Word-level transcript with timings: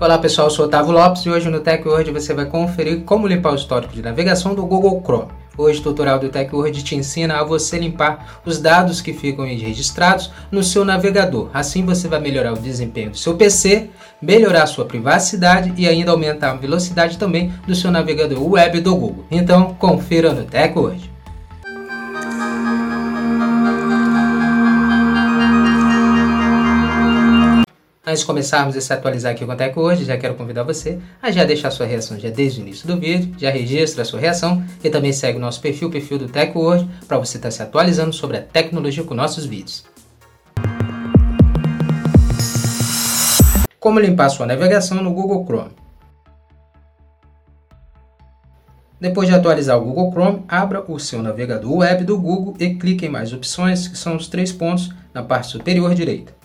Olá 0.00 0.16
pessoal, 0.16 0.46
eu 0.46 0.52
sou 0.52 0.66
Otávio 0.66 0.92
Lopes 0.92 1.26
e 1.26 1.28
hoje 1.28 1.50
no 1.50 1.58
TechWord 1.58 2.12
você 2.12 2.32
vai 2.32 2.46
conferir 2.46 3.00
como 3.00 3.26
limpar 3.26 3.50
o 3.50 3.56
histórico 3.56 3.92
de 3.92 4.00
navegação 4.00 4.54
do 4.54 4.64
Google 4.64 5.02
Chrome. 5.04 5.32
Hoje 5.56 5.80
o 5.80 5.82
tutorial 5.82 6.20
do 6.20 6.28
TechWord 6.28 6.84
te 6.84 6.94
ensina 6.94 7.40
a 7.40 7.42
você 7.42 7.76
limpar 7.80 8.40
os 8.46 8.60
dados 8.60 9.00
que 9.00 9.12
ficam 9.12 9.44
registrados 9.44 10.30
no 10.52 10.62
seu 10.62 10.84
navegador. 10.84 11.50
Assim 11.52 11.84
você 11.84 12.06
vai 12.06 12.20
melhorar 12.20 12.52
o 12.52 12.58
desempenho 12.58 13.10
do 13.10 13.18
seu 13.18 13.34
PC, 13.34 13.90
melhorar 14.22 14.62
a 14.62 14.66
sua 14.68 14.84
privacidade 14.84 15.74
e 15.76 15.88
ainda 15.88 16.12
aumentar 16.12 16.52
a 16.52 16.56
velocidade 16.56 17.18
também 17.18 17.52
do 17.66 17.74
seu 17.74 17.90
navegador 17.90 18.40
web 18.40 18.80
do 18.80 18.94
Google. 18.94 19.24
Então 19.28 19.74
confira 19.74 20.32
no 20.32 20.44
TechWord. 20.44 21.10
Antes 28.08 28.20
de 28.20 28.26
começarmos 28.26 28.74
a 28.74 28.80
se 28.80 28.90
atualizar 28.90 29.32
aqui 29.32 29.44
o 29.44 29.46
Conteco 29.46 29.82
hoje, 29.82 30.02
já 30.02 30.16
quero 30.16 30.34
convidar 30.34 30.62
você 30.62 30.98
a 31.20 31.30
já 31.30 31.44
deixar 31.44 31.70
sua 31.70 31.84
reação 31.84 32.18
já 32.18 32.30
desde 32.30 32.58
o 32.58 32.62
início 32.62 32.88
do 32.88 32.98
vídeo, 32.98 33.34
já 33.36 33.50
registra 33.50 34.00
a 34.00 34.04
sua 34.06 34.18
reação 34.18 34.64
e 34.82 34.88
também 34.88 35.12
segue 35.12 35.36
o 35.36 35.40
nosso 35.40 35.60
perfil, 35.60 35.88
o 35.88 35.90
perfil 35.90 36.16
do 36.16 36.26
Teco 36.26 36.58
hoje, 36.58 36.88
para 37.06 37.18
você 37.18 37.36
estar 37.36 37.48
tá 37.48 37.50
se 37.50 37.62
atualizando 37.62 38.14
sobre 38.14 38.38
a 38.38 38.40
tecnologia 38.40 39.04
com 39.04 39.12
nossos 39.12 39.44
vídeos. 39.44 39.84
Como 43.78 44.00
limpar 44.00 44.30
sua 44.30 44.46
navegação 44.46 45.02
no 45.02 45.12
Google 45.12 45.44
Chrome. 45.44 45.72
Depois 48.98 49.28
de 49.28 49.34
atualizar 49.34 49.76
o 49.76 49.84
Google 49.84 50.10
Chrome, 50.12 50.44
abra 50.48 50.82
o 50.90 50.98
seu 50.98 51.22
navegador 51.22 51.76
web 51.76 52.04
do 52.04 52.18
Google 52.18 52.56
e 52.58 52.74
clique 52.74 53.04
em 53.04 53.10
mais 53.10 53.34
opções, 53.34 53.86
que 53.86 53.98
são 53.98 54.16
os 54.16 54.28
três 54.28 54.50
pontos 54.50 54.94
na 55.12 55.22
parte 55.22 55.48
superior 55.48 55.94
direita. 55.94 56.37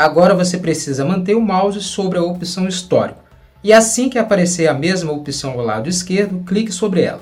Agora 0.00 0.34
você 0.34 0.56
precisa 0.56 1.04
manter 1.04 1.34
o 1.34 1.42
mouse 1.42 1.82
sobre 1.82 2.16
a 2.16 2.22
opção 2.22 2.66
histórico. 2.66 3.22
E 3.62 3.70
assim 3.70 4.08
que 4.08 4.18
aparecer 4.18 4.66
a 4.66 4.72
mesma 4.72 5.12
opção 5.12 5.50
ao 5.50 5.60
lado 5.60 5.90
esquerdo, 5.90 6.42
clique 6.42 6.72
sobre 6.72 7.02
ela. 7.02 7.20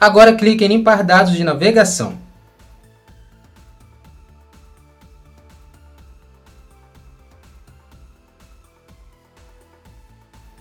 Agora 0.00 0.34
clique 0.34 0.64
em 0.64 0.68
limpar 0.68 1.04
dados 1.04 1.34
de 1.34 1.44
navegação. 1.44 2.23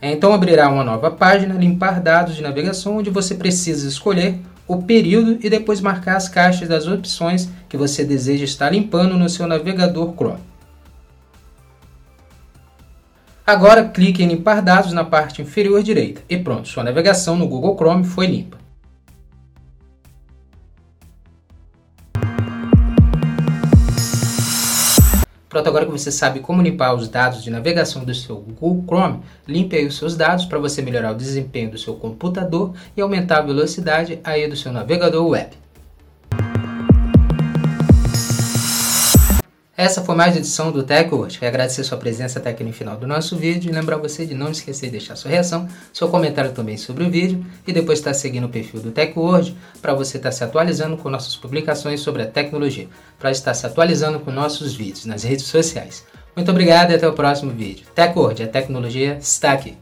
Então 0.06 0.34
abrirá 0.34 0.68
uma 0.70 0.84
nova 0.84 1.10
página, 1.10 1.54
limpar 1.54 2.02
dados 2.02 2.36
de 2.36 2.42
navegação, 2.42 2.98
onde 2.98 3.10
você 3.10 3.36
precisa 3.36 3.88
escolher 3.88 4.38
o 4.68 4.84
período 4.84 5.40
e 5.42 5.50
depois 5.50 5.80
marcar 5.80 6.18
as 6.18 6.28
caixas 6.28 6.68
das 6.68 6.86
opções 6.88 7.50
que 7.70 7.78
você 7.78 8.04
deseja 8.04 8.44
estar 8.44 8.70
limpando 8.70 9.18
no 9.18 9.30
seu 9.30 9.48
navegador 9.48 10.14
Chrome. 10.14 10.42
Agora 13.48 13.86
clique 13.86 14.22
em 14.22 14.28
limpar 14.28 14.62
dados 14.62 14.92
na 14.92 15.06
parte 15.06 15.42
inferior 15.42 15.82
direita 15.82 16.22
e 16.28 16.38
pronto, 16.38 16.68
sua 16.68 16.84
navegação 16.84 17.38
no 17.38 17.48
Google 17.48 17.76
Chrome 17.78 18.04
foi 18.04 18.28
limpa. 18.28 18.63
Pronto, 25.54 25.68
agora 25.68 25.86
que 25.86 25.92
você 25.92 26.12
sabe 26.12 26.40
como 26.40 26.64
limpar 26.64 26.96
os 26.96 27.08
dados 27.08 27.44
de 27.44 27.52
navegação 27.52 28.04
do 28.04 28.12
seu 28.16 28.38
Google 28.38 28.84
Chrome, 28.88 29.20
limpe 29.48 29.76
aí 29.76 29.86
os 29.86 29.96
seus 29.96 30.18
dados 30.18 30.46
para 30.46 30.58
você 30.58 30.82
melhorar 30.82 31.12
o 31.12 31.16
desempenho 31.16 31.70
do 31.70 31.78
seu 31.78 31.94
computador 31.94 32.74
e 32.98 33.02
aumentar 33.02 33.38
a 33.38 33.42
velocidade 33.44 34.20
aí 34.24 34.48
do 34.48 34.56
seu 34.56 34.72
navegador 34.72 35.24
web. 35.28 35.63
Essa 39.76 40.04
foi 40.04 40.14
mais 40.14 40.34
uma 40.34 40.40
edição 40.40 40.72
do 40.72 40.84
TechWord. 40.84 41.40
Quero 41.40 41.50
agradecer 41.50 41.84
sua 41.84 41.98
presença 41.98 42.38
até 42.38 42.52
aqui 42.52 42.64
no 42.64 42.72
final 42.72 42.96
do 42.96 43.08
nosso 43.08 43.36
vídeo 43.36 43.72
e 43.72 43.74
lembrar 43.74 43.98
você 43.98 44.24
de 44.24 44.36
não 44.36 44.52
esquecer 44.52 44.86
de 44.86 44.92
deixar 44.92 45.16
sua 45.16 45.32
reação, 45.32 45.68
seu 45.92 46.08
comentário 46.10 46.52
também 46.52 46.78
sobre 46.78 47.04
o 47.04 47.10
vídeo 47.10 47.44
e 47.66 47.74
depois 47.74 47.98
estar 47.98 48.14
seguindo 48.14 48.44
o 48.44 48.50
perfil 48.50 48.82
do 48.82 48.92
TechWord 48.92 49.58
para 49.82 49.96
você 49.96 50.18
estar 50.18 50.32
se 50.32 50.44
atualizando 50.44 50.96
com 50.96 51.10
nossas 51.10 51.36
publicações 51.36 52.02
sobre 52.02 52.22
a 52.22 52.28
tecnologia, 52.28 52.88
para 53.18 53.32
estar 53.32 53.56
se 53.56 53.66
atualizando 53.66 54.20
com 54.20 54.30
nossos 54.30 54.76
vídeos 54.76 55.06
nas 55.06 55.24
redes 55.24 55.46
sociais. 55.46 56.06
Muito 56.36 56.52
obrigado 56.52 56.92
e 56.92 56.96
até 56.96 57.08
o 57.08 57.14
próximo 57.14 57.50
vídeo. 57.50 57.88
TechWord, 57.96 58.44
a 58.44 58.48
tecnologia 58.48 59.18
está 59.20 59.54
aqui. 59.54 59.76